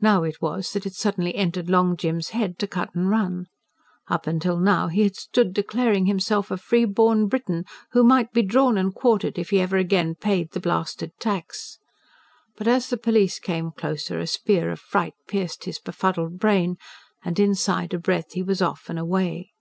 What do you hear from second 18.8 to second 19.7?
and away.